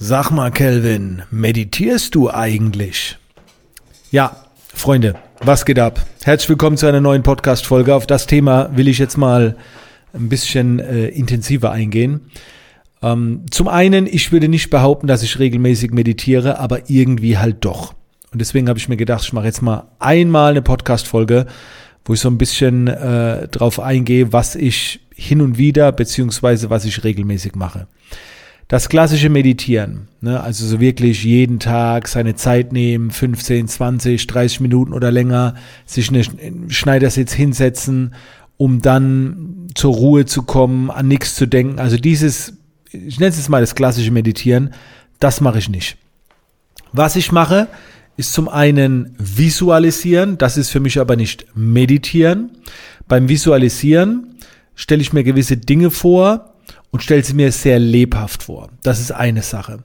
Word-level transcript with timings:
Sag 0.00 0.30
mal, 0.30 0.52
Kelvin, 0.52 1.22
meditierst 1.32 2.14
du 2.14 2.30
eigentlich? 2.30 3.18
Ja, 4.12 4.44
Freunde, 4.72 5.16
was 5.40 5.64
geht 5.64 5.80
ab? 5.80 6.06
Herzlich 6.22 6.50
willkommen 6.50 6.76
zu 6.76 6.86
einer 6.86 7.00
neuen 7.00 7.24
Podcast-Folge. 7.24 7.96
Auf 7.96 8.06
das 8.06 8.28
Thema 8.28 8.70
will 8.76 8.86
ich 8.86 8.98
jetzt 8.98 9.16
mal 9.16 9.56
ein 10.14 10.28
bisschen 10.28 10.78
äh, 10.78 11.08
intensiver 11.08 11.72
eingehen. 11.72 12.30
Ähm, 13.02 13.46
zum 13.50 13.66
einen, 13.66 14.06
ich 14.06 14.30
würde 14.30 14.46
nicht 14.46 14.70
behaupten, 14.70 15.08
dass 15.08 15.24
ich 15.24 15.40
regelmäßig 15.40 15.90
meditiere, 15.90 16.60
aber 16.60 16.88
irgendwie 16.88 17.36
halt 17.36 17.64
doch. 17.64 17.92
Und 18.32 18.40
deswegen 18.40 18.68
habe 18.68 18.78
ich 18.78 18.88
mir 18.88 18.96
gedacht, 18.96 19.24
ich 19.24 19.32
mache 19.32 19.46
jetzt 19.46 19.62
mal 19.62 19.88
einmal 19.98 20.52
eine 20.52 20.62
Podcast-Folge, 20.62 21.46
wo 22.04 22.14
ich 22.14 22.20
so 22.20 22.30
ein 22.30 22.38
bisschen 22.38 22.86
äh, 22.86 23.48
drauf 23.48 23.80
eingehe, 23.80 24.32
was 24.32 24.54
ich 24.54 25.00
hin 25.12 25.40
und 25.40 25.58
wieder 25.58 25.90
beziehungsweise 25.90 26.70
was 26.70 26.84
ich 26.84 27.02
regelmäßig 27.02 27.56
mache 27.56 27.88
das 28.68 28.90
klassische 28.90 29.30
Meditieren, 29.30 30.08
ne? 30.20 30.40
also 30.40 30.66
so 30.66 30.78
wirklich 30.78 31.24
jeden 31.24 31.58
Tag 31.58 32.06
seine 32.06 32.34
Zeit 32.34 32.72
nehmen, 32.72 33.10
15, 33.10 33.66
20, 33.66 34.26
30 34.26 34.60
Minuten 34.60 34.92
oder 34.92 35.10
länger, 35.10 35.54
sich 35.86 36.10
eine 36.10 36.22
Schneidersitz 36.68 37.32
hinsetzen, 37.32 38.14
um 38.58 38.82
dann 38.82 39.68
zur 39.74 39.94
Ruhe 39.94 40.26
zu 40.26 40.42
kommen, 40.42 40.90
an 40.90 41.08
nichts 41.08 41.34
zu 41.34 41.46
denken. 41.46 41.78
Also 41.78 41.96
dieses, 41.96 42.58
ich 42.92 43.18
nenne 43.18 43.30
es 43.30 43.38
jetzt 43.38 43.48
mal 43.48 43.62
das 43.62 43.74
klassische 43.74 44.10
Meditieren, 44.10 44.74
das 45.18 45.40
mache 45.40 45.58
ich 45.58 45.70
nicht. 45.70 45.96
Was 46.92 47.16
ich 47.16 47.32
mache, 47.32 47.68
ist 48.18 48.34
zum 48.34 48.48
einen 48.50 49.14
visualisieren, 49.18 50.36
das 50.36 50.58
ist 50.58 50.70
für 50.70 50.80
mich 50.80 51.00
aber 51.00 51.16
nicht 51.16 51.46
meditieren. 51.54 52.50
Beim 53.06 53.30
Visualisieren 53.30 54.36
stelle 54.74 55.00
ich 55.00 55.14
mir 55.14 55.24
gewisse 55.24 55.56
Dinge 55.56 55.90
vor, 55.90 56.54
und 56.90 57.02
stelle 57.02 57.22
sie 57.22 57.34
mir 57.34 57.52
sehr 57.52 57.78
lebhaft 57.78 58.44
vor. 58.44 58.68
Das 58.82 59.00
ist 59.00 59.12
eine 59.12 59.42
Sache. 59.42 59.80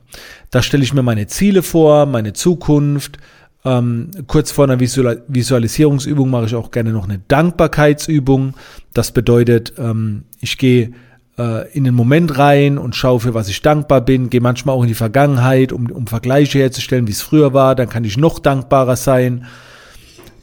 Da 0.52 0.62
stelle 0.62 0.84
ich 0.84 0.94
mir 0.94 1.04
meine 1.04 1.28
Ziele 1.28 1.64
vor, 1.64 2.06
meine 2.06 2.34
Zukunft. 2.34 3.18
Ähm, 3.66 4.12
kurz 4.28 4.52
vor 4.52 4.66
einer 4.66 4.80
Visualisierungsübung 4.80 6.30
mache 6.30 6.46
ich 6.46 6.56
auch 6.56 6.72
gerne 6.72 6.92
noch 6.92 7.06
eine 7.06 7.20
Dankbarkeitsübung. 7.28 8.56
Das 8.94 9.12
bedeutet, 9.12 9.74
ähm, 9.78 10.24
ich 10.40 10.58
gehe 10.58 10.92
äh, 11.38 11.72
in 11.72 11.84
den 11.84 11.94
Moment 11.94 12.38
rein 12.38 12.78
und 12.78 12.96
schaue, 12.96 13.22
für 13.22 13.34
was 13.34 13.48
ich 13.48 13.62
dankbar 13.62 14.02
bin, 14.02 14.30
gehe 14.30 14.42
manchmal 14.42 14.76
auch 14.76 14.84
in 14.84 14.90
die 14.90 14.94
Vergangenheit, 14.94 15.72
um, 15.72 15.90
um 15.92 16.08
Vergleiche 16.08 16.60
herzustellen, 16.60 17.08
wie 17.08 17.12
es 17.12 17.22
früher 17.22 17.54
war, 17.54 17.76
dann 17.76 17.90
kann 17.90 18.04
ich 18.04 18.18
noch 18.18 18.40
dankbarer 18.40 18.96
sein. 18.96 19.46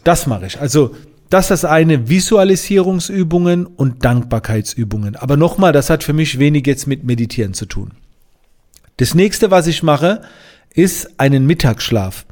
Das 0.03 0.27
mache 0.27 0.47
ich. 0.47 0.61
Also 0.61 0.95
das 1.31 1.47
ist 1.47 1.51
das 1.51 1.65
eine, 1.65 2.09
Visualisierungsübungen 2.09 3.65
und 3.67 4.05
Dankbarkeitsübungen. 4.05 5.15
Aber 5.15 5.37
nochmal, 5.37 5.73
das 5.73 5.89
hat 5.89 6.03
für 6.03 6.13
mich 6.13 6.39
wenig 6.41 6.67
jetzt 6.67 6.87
mit 6.89 7.05
Meditieren 7.05 7.55
zu 7.55 7.67
tun. 7.67 7.93
Das 8.97 9.15
nächste, 9.15 9.51
was 9.51 9.69
ich 9.69 9.83
mache, 9.85 10.23
ist 10.75 11.19
einen 11.19 11.47
Mittagsschlaf. 11.47 12.27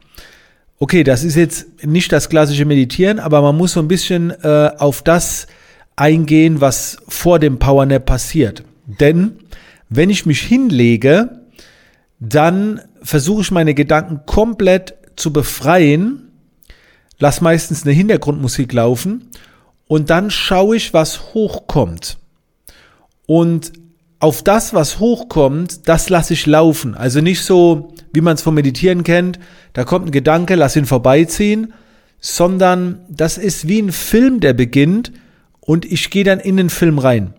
Okay, 0.81 1.05
das 1.05 1.25
ist 1.25 1.37
jetzt 1.37 1.85
nicht 1.85 2.13
das 2.13 2.29
klassische 2.29 2.65
Meditieren, 2.65 3.21
aber 3.21 3.41
man 3.41 3.57
muss 3.57 3.73
so 3.73 3.81
ein 3.81 3.89
bisschen 3.89 4.31
äh, 4.43 4.71
auf 4.79 5.03
das 5.03 5.47
eingehen, 5.97 6.61
was 6.61 6.99
vor 7.09 7.39
dem 7.39 7.59
Powernap 7.59 8.05
passiert. 8.05 8.65
Denn 8.87 9.39
wenn 9.89 10.11
ich 10.11 10.27
mich 10.27 10.41
hinlege, 10.41 11.41
dann 12.21 12.81
versuche 13.03 13.43
ich 13.43 13.51
meine 13.51 13.75
Gedanken 13.75 14.21
komplett 14.27 14.95
zu 15.17 15.33
befreien 15.33 16.28
lass 17.19 17.41
meistens 17.41 17.85
eine 17.85 17.93
Hintergrundmusik 17.93 18.73
laufen 18.73 19.31
und 19.87 20.11
dann 20.11 20.31
schaue 20.31 20.77
ich, 20.77 20.95
was 20.95 21.35
hochkommt. 21.35 22.19
Und 23.27 23.73
auf 24.21 24.43
das, 24.43 24.75
was 24.75 24.99
hochkommt, 24.99 25.89
das 25.89 26.09
lasse 26.09 26.35
ich 26.35 26.47
laufen. 26.47 26.95
Also 26.95 27.21
nicht 27.21 27.43
so, 27.43 27.95
wie 28.13 28.21
man 28.21 28.35
es 28.35 28.43
vom 28.43 28.55
Meditieren 28.55 29.05
kennt, 29.05 29.39
da 29.73 29.85
kommt 29.85 30.07
ein 30.07 30.13
Gedanke, 30.13 30.55
lass 30.55 30.77
ihn 30.77 30.87
vorbeiziehen, 30.87 31.73
sondern 32.21 33.01
das 33.09 33.39
ist 33.39 33.69
wie 33.69 33.81
ein 33.81 33.93
Film, 33.93 34.41
der 34.41 34.55
beginnt 34.55 35.13
und 35.61 35.85
ich 35.85 36.11
gehe 36.11 36.25
dann 36.25 36.41
in 36.41 36.57
den 36.57 36.71
Film 36.71 36.99
rein. 36.99 37.35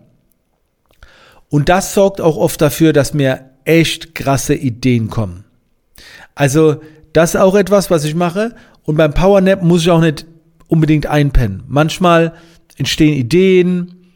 Und 1.50 1.68
das 1.68 1.94
sorgt 1.94 2.20
auch 2.20 2.36
oft 2.36 2.60
dafür, 2.60 2.92
dass 2.92 3.12
mir 3.12 3.50
echt 3.64 4.14
krasse 4.14 4.54
Ideen 4.54 5.10
kommen. 5.10 5.44
Also 6.34 6.80
das 7.12 7.34
ist 7.34 7.40
auch 7.40 7.54
etwas, 7.54 7.90
was 7.90 8.04
ich 8.04 8.14
mache. 8.14 8.54
Und 8.84 8.96
beim 8.96 9.12
Powernap 9.12 9.62
muss 9.62 9.82
ich 9.82 9.90
auch 9.90 10.00
nicht 10.00 10.26
unbedingt 10.68 11.06
einpennen. 11.06 11.62
Manchmal 11.66 12.34
entstehen 12.76 13.14
Ideen, 13.14 14.12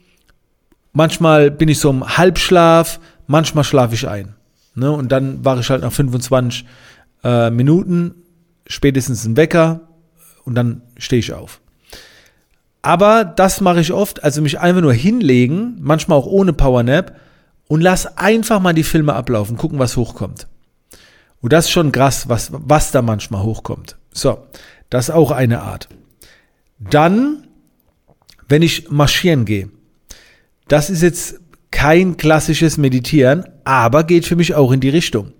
manchmal 0.93 1.50
bin 1.50 1.69
ich 1.69 1.78
so 1.78 1.91
im 1.91 2.16
Halbschlaf, 2.16 3.00
manchmal 3.27 3.65
schlafe 3.65 3.94
ich 3.94 4.09
ein. 4.09 4.34
Ne? 4.75 4.91
Und 4.91 5.12
dann 5.12 5.44
wache 5.44 5.60
ich 5.60 5.71
halt 5.71 5.83
nach 5.83 5.93
25 5.93 6.65
äh, 7.22 7.50
Minuten, 7.50 8.15
spätestens 8.66 9.25
ein 9.25 9.37
Wecker 9.37 9.81
und 10.44 10.54
dann 10.54 10.83
stehe 10.97 11.21
ich 11.21 11.33
auf. 11.33 11.60
Aber 12.83 13.25
das 13.25 13.60
mache 13.60 13.81
ich 13.81 13.93
oft, 13.93 14.22
also 14.22 14.43
mich 14.43 14.60
einfach 14.60 14.83
nur 14.83 14.93
hinlegen, 14.93 15.78
manchmal 15.81 16.19
auch 16.19 16.27
ohne 16.27 16.53
Powernap 16.53 17.16
und 17.66 17.81
lass 17.81 18.19
einfach 18.19 18.60
mal 18.60 18.75
die 18.75 18.83
Filme 18.83 19.15
ablaufen, 19.15 19.56
gucken, 19.56 19.78
was 19.78 19.97
hochkommt. 19.97 20.47
Und 21.44 21.53
das 21.53 21.66
ist 21.66 21.72
schon 21.72 21.93
krass, 21.93 22.27
was, 22.31 22.53
was 22.53 22.91
da 22.91 23.03
manchmal 23.03 23.43
hochkommt. 23.43 23.99
So, 24.15 24.47
das 24.88 25.10
ist 25.10 25.15
auch 25.15 25.31
eine 25.31 25.60
Art. 25.60 25.91
Dann, 26.78 27.47
wenn 28.49 28.62
ich 28.62 28.91
marschieren 28.91 29.44
gehe, 29.44 29.69
das 30.69 30.88
ist 30.88 31.03
jetzt 31.03 31.41
kein 31.71 32.16
klassisches 32.16 32.78
Meditieren, 32.78 33.44
aber 33.65 34.04
geht 34.04 34.25
für 34.25 34.37
mich 34.37 34.54
auch 34.54 34.72
in 34.72 34.81
die 34.81 34.88
Richtung. 34.88 35.34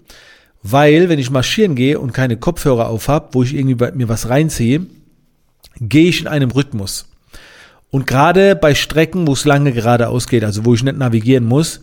Weil, 0.63 1.09
wenn 1.09 1.19
ich 1.19 1.31
marschieren 1.31 1.75
gehe 1.75 1.99
und 1.99 2.13
keine 2.13 2.37
Kopfhörer 2.37 2.91
auf 2.91 3.09
habe, 3.09 3.31
wo 3.33 3.43
ich 3.43 3.55
irgendwie 3.55 3.83
mir 3.95 4.11
was 4.11 4.29
reinziehe, 4.29 4.85
gehe 5.81 6.11
ich 6.11 6.21
in 6.21 6.27
einem 6.27 6.51
Rhythmus. 6.51 7.09
Und 7.91 8.07
gerade 8.07 8.57
bei 8.57 8.75
Strecken, 8.75 9.27
wo 9.27 9.33
es 9.33 9.47
lange 9.47 9.73
geradeaus 9.73 10.29
geht, 10.29 10.45
also 10.45 10.67
wo 10.67 10.75
ich 10.75 10.83
nicht 10.83 10.99
navigieren 10.99 11.47
muss, 11.47 11.81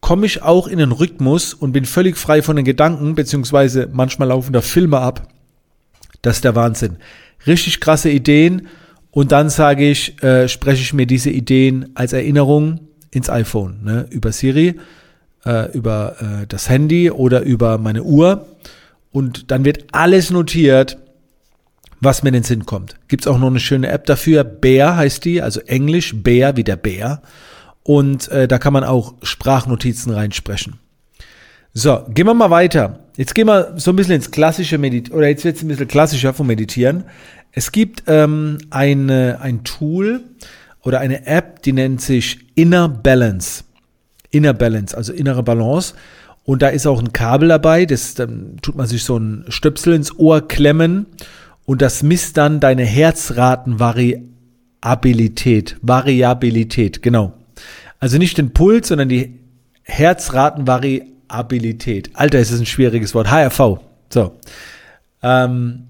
komme 0.00 0.26
ich 0.26 0.42
auch 0.42 0.68
in 0.68 0.78
den 0.78 0.92
Rhythmus 0.92 1.54
und 1.54 1.72
bin 1.72 1.84
völlig 1.84 2.16
frei 2.16 2.42
von 2.42 2.56
den 2.56 2.64
Gedanken, 2.64 3.14
beziehungsweise 3.14 3.88
manchmal 3.92 4.28
laufen 4.28 4.52
da 4.52 4.60
Filme 4.60 4.98
ab, 4.98 5.28
das 6.22 6.36
ist 6.36 6.44
der 6.44 6.54
Wahnsinn. 6.54 6.96
Richtig 7.46 7.80
krasse 7.80 8.10
Ideen. 8.10 8.68
Und 9.10 9.32
dann 9.32 9.50
sage 9.50 9.88
ich, 9.88 10.22
äh, 10.22 10.48
spreche 10.48 10.82
ich 10.82 10.92
mir 10.92 11.06
diese 11.06 11.30
Ideen 11.30 11.90
als 11.94 12.12
Erinnerung 12.12 12.80
ins 13.10 13.30
iPhone, 13.30 13.82
ne? 13.82 14.06
über 14.10 14.32
Siri, 14.32 14.78
äh, 15.44 15.72
über 15.72 16.16
äh, 16.20 16.46
das 16.46 16.68
Handy 16.68 17.10
oder 17.10 17.42
über 17.42 17.78
meine 17.78 18.02
Uhr. 18.02 18.46
Und 19.10 19.50
dann 19.50 19.64
wird 19.64 19.86
alles 19.92 20.30
notiert, 20.30 20.98
was 22.00 22.22
mir 22.22 22.28
in 22.28 22.34
den 22.34 22.42
Sinn 22.42 22.66
kommt. 22.66 22.96
Gibt's 23.08 23.26
auch 23.26 23.38
noch 23.38 23.48
eine 23.48 23.60
schöne 23.60 23.88
App 23.88 24.06
dafür. 24.06 24.44
Bear 24.44 24.96
heißt 24.96 25.24
die, 25.24 25.42
also 25.42 25.60
Englisch, 25.60 26.14
Bear 26.14 26.56
wie 26.56 26.64
der 26.64 26.76
Bär. 26.76 27.22
Und 27.88 28.28
äh, 28.28 28.46
da 28.46 28.58
kann 28.58 28.74
man 28.74 28.84
auch 28.84 29.14
Sprachnotizen 29.22 30.12
reinsprechen. 30.12 30.78
So, 31.72 32.04
gehen 32.10 32.26
wir 32.26 32.34
mal 32.34 32.50
weiter. 32.50 32.98
Jetzt 33.16 33.34
gehen 33.34 33.46
wir 33.46 33.72
so 33.76 33.92
ein 33.92 33.96
bisschen 33.96 34.16
ins 34.16 34.30
klassische 34.30 34.76
Meditieren, 34.76 35.16
oder 35.16 35.28
jetzt 35.28 35.46
wird 35.46 35.56
es 35.56 35.62
ein 35.62 35.68
bisschen 35.68 35.88
klassischer 35.88 36.34
vom 36.34 36.48
Meditieren. 36.48 37.04
Es 37.50 37.72
gibt 37.72 38.02
ähm, 38.06 38.58
eine, 38.68 39.38
ein 39.40 39.64
Tool 39.64 40.20
oder 40.82 41.00
eine 41.00 41.26
App, 41.26 41.62
die 41.62 41.72
nennt 41.72 42.02
sich 42.02 42.40
Inner 42.56 42.90
Balance. 42.90 43.64
Inner 44.28 44.52
Balance, 44.52 44.94
also 44.94 45.14
innere 45.14 45.42
Balance. 45.42 45.94
Und 46.44 46.60
da 46.60 46.68
ist 46.68 46.86
auch 46.86 47.00
ein 47.00 47.14
Kabel 47.14 47.48
dabei, 47.48 47.86
das 47.86 48.12
dann 48.12 48.58
tut 48.60 48.76
man 48.76 48.86
sich 48.86 49.02
so 49.02 49.16
ein 49.16 49.46
Stöpsel 49.48 49.94
ins 49.94 50.14
Ohr 50.18 50.46
klemmen 50.46 51.06
und 51.64 51.80
das 51.80 52.02
misst 52.02 52.36
dann 52.36 52.60
deine 52.60 52.84
Herzratenvariabilität. 52.84 55.78
Variabilität, 55.80 57.02
genau. 57.02 57.32
Also 57.98 58.18
nicht 58.18 58.38
den 58.38 58.52
Puls, 58.52 58.88
sondern 58.88 59.08
die 59.08 59.40
Herzratenvariabilität. 59.82 61.18
Abilität. 61.28 62.10
Alter, 62.14 62.40
ist 62.40 62.52
das 62.52 62.58
ein 62.58 62.66
schwieriges 62.66 63.14
Wort. 63.14 63.30
HRV. 63.30 63.80
So. 64.10 64.32
Ähm, 65.22 65.84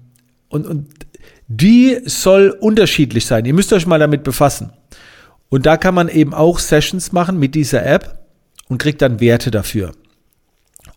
und, 0.49 0.67
und 0.67 0.87
die 1.47 1.99
soll 2.05 2.49
unterschiedlich 2.49 3.25
sein. 3.25 3.45
Ihr 3.45 3.53
müsst 3.53 3.73
euch 3.73 3.87
mal 3.87 3.99
damit 3.99 4.23
befassen. 4.23 4.71
Und 5.49 5.65
da 5.65 5.77
kann 5.77 5.95
man 5.95 6.09
eben 6.09 6.33
auch 6.33 6.59
Sessions 6.59 7.11
machen 7.11 7.39
mit 7.39 7.55
dieser 7.55 7.85
App 7.85 8.19
und 8.67 8.77
kriegt 8.77 9.01
dann 9.01 9.19
Werte 9.19 9.49
dafür. 9.49 9.93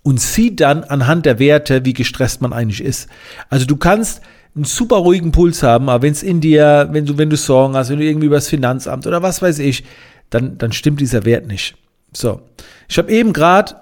Und 0.02 0.20
sieht 0.20 0.60
dann 0.60 0.84
anhand 0.84 1.24
der 1.24 1.38
Werte, 1.38 1.84
wie 1.84 1.94
gestresst 1.94 2.42
man 2.42 2.52
eigentlich 2.52 2.82
ist. 2.82 3.08
Also 3.48 3.64
du 3.64 3.76
kannst 3.76 4.20
einen 4.54 4.64
super 4.64 4.96
ruhigen 4.96 5.32
Puls 5.32 5.62
haben, 5.62 5.88
aber 5.88 6.02
wenn 6.02 6.12
es 6.12 6.22
in 6.22 6.40
dir, 6.40 6.88
wenn 6.90 7.06
du, 7.06 7.16
wenn 7.16 7.30
du 7.30 7.36
Sorgen 7.36 7.74
hast, 7.74 7.88
wenn 7.88 7.98
du 7.98 8.04
irgendwie 8.04 8.26
über 8.26 8.36
das 8.36 8.48
Finanzamt 8.48 9.06
oder 9.06 9.22
was 9.22 9.40
weiß 9.40 9.60
ich, 9.60 9.84
dann, 10.32 10.58
dann 10.58 10.72
stimmt 10.72 11.00
dieser 11.00 11.24
Wert 11.24 11.46
nicht. 11.46 11.76
So. 12.12 12.42
Ich 12.88 12.98
habe 12.98 13.10
eben 13.12 13.32
gerade 13.32 13.76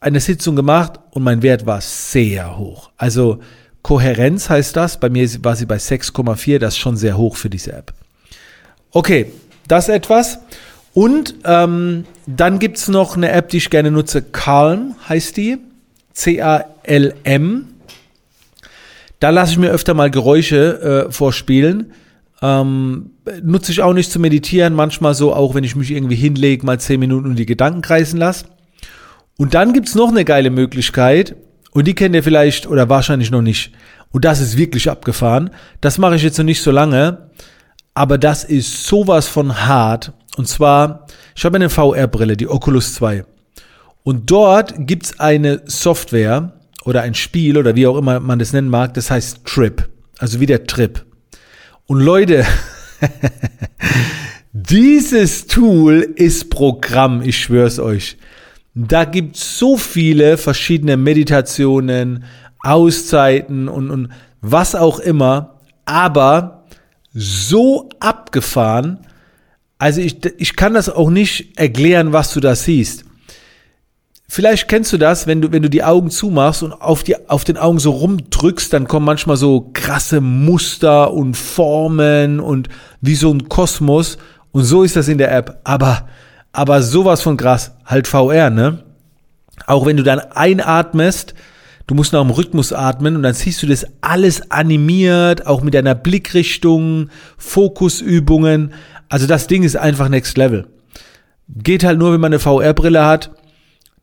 eine 0.00 0.20
Sitzung 0.20 0.54
gemacht 0.54 1.00
und 1.10 1.22
mein 1.22 1.42
Wert 1.42 1.66
war 1.66 1.80
sehr 1.80 2.58
hoch. 2.58 2.90
Also 2.96 3.40
Kohärenz 3.82 4.50
heißt 4.50 4.76
das. 4.76 5.00
Bei 5.00 5.08
mir 5.08 5.28
war 5.42 5.56
sie 5.56 5.66
bei 5.66 5.76
6,4. 5.76 6.58
Das 6.58 6.74
ist 6.74 6.78
schon 6.78 6.96
sehr 6.96 7.16
hoch 7.16 7.36
für 7.36 7.50
diese 7.50 7.72
App. 7.72 7.92
Okay, 8.90 9.32
das 9.66 9.88
etwas. 9.88 10.38
Und 10.92 11.34
ähm, 11.44 12.04
dann 12.26 12.58
gibt's 12.58 12.88
noch 12.88 13.16
eine 13.16 13.30
App, 13.30 13.48
die 13.48 13.56
ich 13.56 13.70
gerne 13.70 13.90
nutze. 13.90 14.22
Calm 14.22 14.94
heißt 15.08 15.36
die. 15.36 15.58
C-A-L-M. 16.12 17.66
Da 19.20 19.30
lasse 19.30 19.52
ich 19.52 19.58
mir 19.58 19.70
öfter 19.70 19.94
mal 19.94 20.10
Geräusche 20.10 21.06
äh, 21.08 21.12
vorspielen. 21.12 21.92
Ähm, 22.44 23.12
nutze 23.42 23.72
ich 23.72 23.80
auch 23.80 23.94
nicht 23.94 24.12
zu 24.12 24.20
meditieren, 24.20 24.74
manchmal 24.74 25.14
so 25.14 25.32
auch, 25.32 25.54
wenn 25.54 25.64
ich 25.64 25.76
mich 25.76 25.90
irgendwie 25.90 26.14
hinlege, 26.14 26.66
mal 26.66 26.78
zehn 26.78 27.00
Minuten 27.00 27.28
und 27.28 27.36
die 27.36 27.46
Gedanken 27.46 27.80
kreisen 27.80 28.18
lasse. 28.18 28.44
Und 29.38 29.54
dann 29.54 29.72
gibt's 29.72 29.94
noch 29.94 30.10
eine 30.10 30.24
geile 30.24 30.50
Möglichkeit, 30.50 31.36
und 31.74 31.88
die 31.88 31.94
kennt 31.94 32.14
ihr 32.14 32.22
vielleicht 32.22 32.68
oder 32.68 32.88
wahrscheinlich 32.88 33.32
noch 33.32 33.42
nicht. 33.42 33.72
Und 34.12 34.24
das 34.24 34.40
ist 34.40 34.56
wirklich 34.56 34.88
abgefahren. 34.88 35.50
Das 35.80 35.98
mache 35.98 36.14
ich 36.14 36.22
jetzt 36.22 36.38
noch 36.38 36.44
nicht 36.44 36.62
so 36.62 36.70
lange, 36.70 37.30
aber 37.94 38.16
das 38.16 38.44
ist 38.44 38.86
sowas 38.86 39.26
von 39.26 39.66
hart. 39.66 40.12
Und 40.36 40.46
zwar, 40.46 41.06
ich 41.34 41.44
habe 41.44 41.56
eine 41.56 41.68
VR-Brille, 41.68 42.36
die 42.36 42.48
Oculus 42.48 42.94
2. 42.94 43.24
Und 44.04 44.30
dort 44.30 44.74
gibt's 44.78 45.18
eine 45.18 45.62
Software 45.66 46.52
oder 46.84 47.02
ein 47.02 47.14
Spiel 47.14 47.58
oder 47.58 47.74
wie 47.74 47.88
auch 47.88 47.96
immer 47.96 48.20
man 48.20 48.38
das 48.38 48.52
nennen 48.52 48.68
mag, 48.68 48.94
das 48.94 49.10
heißt 49.10 49.44
Trip. 49.44 49.88
Also 50.18 50.38
wie 50.38 50.46
der 50.46 50.66
Trip. 50.66 51.04
Und 51.86 52.00
Leute, 52.00 52.46
dieses 54.52 55.46
Tool 55.46 56.14
ist 56.16 56.48
Programm, 56.48 57.20
ich 57.20 57.38
schwör's 57.38 57.78
euch. 57.78 58.16
Da 58.74 59.04
gibt's 59.04 59.58
so 59.58 59.76
viele 59.76 60.38
verschiedene 60.38 60.96
Meditationen, 60.96 62.24
Auszeiten 62.60 63.68
und, 63.68 63.90
und 63.90 64.08
was 64.40 64.74
auch 64.74 64.98
immer, 64.98 65.60
aber 65.84 66.64
so 67.12 67.90
abgefahren. 68.00 69.00
Also 69.76 70.00
ich, 70.00 70.24
ich 70.38 70.56
kann 70.56 70.72
das 70.72 70.88
auch 70.88 71.10
nicht 71.10 71.58
erklären, 71.58 72.14
was 72.14 72.32
du 72.32 72.40
da 72.40 72.54
siehst. 72.54 73.04
Vielleicht 74.34 74.66
kennst 74.66 74.92
du 74.92 74.98
das, 74.98 75.28
wenn 75.28 75.40
du, 75.40 75.52
wenn 75.52 75.62
du 75.62 75.70
die 75.70 75.84
Augen 75.84 76.10
zumachst 76.10 76.64
und 76.64 76.72
auf, 76.72 77.04
die, 77.04 77.14
auf 77.30 77.44
den 77.44 77.56
Augen 77.56 77.78
so 77.78 77.92
rumdrückst, 77.92 78.72
dann 78.72 78.88
kommen 78.88 79.06
manchmal 79.06 79.36
so 79.36 79.70
krasse 79.72 80.20
Muster 80.20 81.12
und 81.12 81.36
Formen 81.36 82.40
und 82.40 82.68
wie 83.00 83.14
so 83.14 83.32
ein 83.32 83.48
Kosmos. 83.48 84.18
Und 84.50 84.64
so 84.64 84.82
ist 84.82 84.96
das 84.96 85.06
in 85.06 85.18
der 85.18 85.32
App. 85.32 85.60
Aber, 85.62 86.08
aber 86.50 86.82
sowas 86.82 87.22
von 87.22 87.36
krass. 87.36 87.76
Halt 87.84 88.08
VR, 88.08 88.50
ne? 88.50 88.82
Auch 89.68 89.86
wenn 89.86 89.96
du 89.96 90.02
dann 90.02 90.18
einatmest, 90.18 91.34
du 91.86 91.94
musst 91.94 92.12
nach 92.12 92.22
dem 92.22 92.30
Rhythmus 92.30 92.72
atmen 92.72 93.14
und 93.14 93.22
dann 93.22 93.34
siehst 93.34 93.62
du 93.62 93.68
das 93.68 93.86
alles 94.00 94.50
animiert, 94.50 95.46
auch 95.46 95.62
mit 95.62 95.74
deiner 95.74 95.94
Blickrichtung, 95.94 97.08
Fokusübungen. 97.38 98.72
Also 99.08 99.28
das 99.28 99.46
Ding 99.46 99.62
ist 99.62 99.76
einfach 99.76 100.08
next 100.08 100.36
level. 100.36 100.66
Geht 101.46 101.84
halt 101.84 102.00
nur, 102.00 102.12
wenn 102.12 102.20
man 102.20 102.32
eine 102.32 102.40
VR-Brille 102.40 103.06
hat 103.06 103.30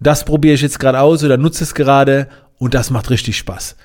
das 0.02 0.26
probiere 0.26 0.56
ich 0.56 0.62
jetzt 0.62 0.80
gerade 0.80 1.00
aus 1.00 1.24
oder 1.24 1.38
nutze 1.38 1.64
es 1.64 1.74
gerade 1.74 2.28
und 2.58 2.74
das 2.74 2.90
macht 2.90 3.10
richtig 3.10 3.38
Spaß. 3.38 3.78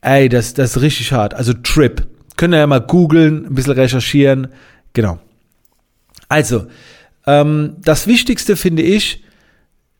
Ey, 0.00 0.28
das, 0.28 0.54
das 0.54 0.76
ist 0.76 0.82
richtig 0.82 1.12
hart. 1.12 1.34
Also 1.34 1.52
Trip. 1.52 2.06
Könnt 2.36 2.54
ihr 2.54 2.58
ja 2.58 2.66
mal 2.66 2.80
googeln, 2.80 3.46
ein 3.46 3.54
bisschen 3.54 3.72
recherchieren. 3.72 4.48
Genau. 4.92 5.18
Also, 6.28 6.66
ähm, 7.26 7.76
das 7.82 8.06
Wichtigste 8.06 8.56
finde 8.56 8.82
ich, 8.82 9.24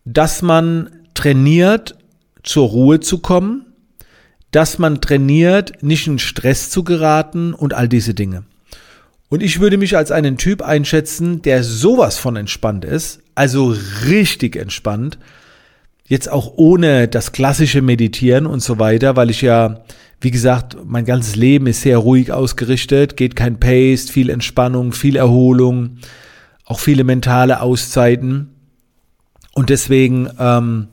dass 0.05 0.40
man 0.40 0.90
trainiert, 1.14 1.96
zur 2.44 2.69
Ruhe 2.69 3.00
zu 3.00 3.19
kommen, 3.19 3.66
dass 4.52 4.78
man 4.78 5.00
trainiert, 5.00 5.82
nicht 5.82 6.06
in 6.06 6.20
Stress 6.20 6.70
zu 6.70 6.84
geraten 6.84 7.52
und 7.52 7.75
all 7.75 7.88
diese 7.88 8.14
Dinge. 8.14 8.44
Und 9.28 9.43
ich 9.43 9.61
würde 9.61 9.76
mich 9.76 9.96
als 9.96 10.12
einen 10.12 10.38
Typ 10.38 10.62
einschätzen, 10.62 11.43
der 11.43 11.64
sowas 11.64 12.16
von 12.16 12.37
entspannt 12.37 12.84
ist, 12.84 13.20
also 13.34 13.76
richtig 14.06 14.56
entspannt, 14.56 15.19
Jetzt 16.08 16.31
auch 16.31 16.55
ohne 16.56 17.06
das 17.06 17.32
klassische 17.32 17.82
Meditieren 17.82 18.46
und 18.46 18.60
so 18.60 18.78
weiter, 18.78 19.14
weil 19.14 19.28
ich 19.28 19.43
ja, 19.43 19.84
wie 20.22 20.31
gesagt, 20.31 20.76
mein 20.84 21.05
ganzes 21.05 21.37
Leben 21.37 21.66
ist 21.66 21.82
sehr 21.82 21.99
ruhig 21.99 22.32
ausgerichtet, 22.32 23.16
geht 23.16 23.37
kein 23.37 23.60
Pace, 23.60 24.08
viel 24.08 24.31
Entspannung, 24.31 24.93
viel 24.93 25.16
Erholung, 25.16 25.99
auch 26.64 26.81
viele 26.81 27.05
mentale 27.05 27.60
Auszeiten. 27.60 28.55
Und 29.55 29.69
deswegen 29.69 30.31
ähm, 30.38 30.88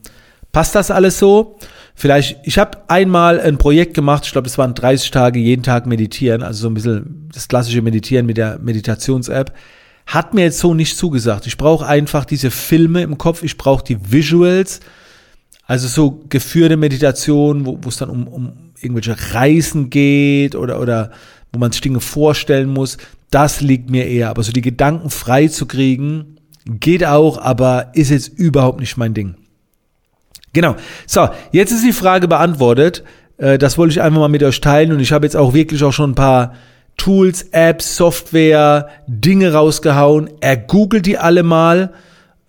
passt 0.52 0.74
das 0.74 0.90
alles 0.90 1.18
so. 1.18 1.56
Vielleicht, 1.94 2.38
ich 2.44 2.58
habe 2.58 2.76
einmal 2.88 3.40
ein 3.40 3.56
Projekt 3.56 3.94
gemacht, 3.94 4.26
ich 4.26 4.32
glaube, 4.32 4.48
das 4.48 4.58
waren 4.58 4.74
30 4.74 5.10
Tage, 5.10 5.38
jeden 5.38 5.62
Tag 5.62 5.86
meditieren, 5.86 6.42
also 6.42 6.62
so 6.62 6.68
ein 6.68 6.74
bisschen 6.74 7.30
das 7.32 7.48
klassische 7.48 7.80
Meditieren 7.80 8.26
mit 8.26 8.36
der 8.36 8.58
Meditations-App. 8.58 9.54
Hat 10.06 10.34
mir 10.34 10.42
jetzt 10.42 10.58
so 10.58 10.74
nicht 10.74 10.98
zugesagt. 10.98 11.46
Ich 11.46 11.56
brauche 11.56 11.86
einfach 11.86 12.26
diese 12.26 12.50
Filme 12.50 13.00
im 13.00 13.16
Kopf, 13.16 13.42
ich 13.42 13.56
brauche 13.56 13.82
die 13.82 14.12
Visuals, 14.12 14.80
also 15.66 15.88
so 15.88 16.22
geführte 16.28 16.76
Meditation, 16.76 17.66
wo, 17.66 17.78
es 17.88 17.96
dann 17.96 18.08
um, 18.08 18.28
um 18.28 18.52
irgendwelche 18.80 19.16
Reisen 19.34 19.90
geht 19.90 20.54
oder, 20.54 20.80
oder 20.80 21.10
wo 21.52 21.58
man 21.58 21.72
sich 21.72 21.80
Dinge 21.80 22.00
vorstellen 22.00 22.68
muss, 22.68 22.98
das 23.30 23.60
liegt 23.60 23.90
mir 23.90 24.06
eher. 24.06 24.30
Aber 24.30 24.42
so 24.42 24.52
die 24.52 24.62
Gedanken 24.62 25.10
frei 25.10 25.48
zu 25.48 25.66
kriegen, 25.66 26.36
geht 26.64 27.04
auch, 27.04 27.38
aber 27.38 27.90
ist 27.94 28.10
jetzt 28.10 28.28
überhaupt 28.28 28.80
nicht 28.80 28.96
mein 28.96 29.14
Ding. 29.14 29.34
Genau. 30.52 30.76
So, 31.06 31.28
jetzt 31.52 31.72
ist 31.72 31.84
die 31.84 31.92
Frage 31.92 32.28
beantwortet. 32.28 33.02
Äh, 33.36 33.58
das 33.58 33.76
wollte 33.76 33.92
ich 33.92 34.02
einfach 34.02 34.20
mal 34.20 34.28
mit 34.28 34.42
euch 34.42 34.60
teilen 34.60 34.92
und 34.92 35.00
ich 35.00 35.12
habe 35.12 35.26
jetzt 35.26 35.36
auch 35.36 35.52
wirklich 35.52 35.82
auch 35.82 35.92
schon 35.92 36.12
ein 36.12 36.14
paar 36.14 36.54
Tools, 36.96 37.42
Apps, 37.50 37.96
Software, 37.96 38.88
Dinge 39.06 39.52
rausgehauen. 39.52 40.30
Er 40.40 40.56
googelt 40.56 41.06
die 41.06 41.18
alle 41.18 41.42
mal. 41.42 41.92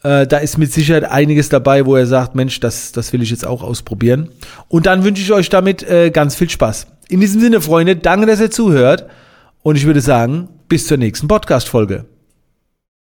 Äh, 0.07 0.25
da 0.25 0.37
ist 0.37 0.57
mit 0.57 0.71
Sicherheit 0.71 1.03
einiges 1.03 1.49
dabei, 1.49 1.85
wo 1.85 1.97
er 1.97 2.05
sagt, 2.05 2.33
Mensch, 2.33 2.61
das, 2.61 2.93
das 2.93 3.11
will 3.11 3.21
ich 3.21 3.29
jetzt 3.29 3.45
auch 3.45 3.61
ausprobieren. 3.61 4.29
Und 4.69 4.85
dann 4.85 5.03
wünsche 5.03 5.21
ich 5.21 5.33
euch 5.33 5.49
damit 5.49 5.83
äh, 5.83 6.11
ganz 6.11 6.33
viel 6.33 6.49
Spaß. 6.49 6.87
In 7.09 7.19
diesem 7.19 7.41
Sinne, 7.41 7.59
Freunde, 7.59 7.97
danke, 7.97 8.25
dass 8.25 8.39
ihr 8.39 8.49
zuhört. 8.49 9.05
Und 9.63 9.75
ich 9.75 9.85
würde 9.85 9.99
sagen, 9.99 10.47
bis 10.69 10.87
zur 10.87 10.95
nächsten 10.95 11.27
Podcast-Folge. 11.27 12.05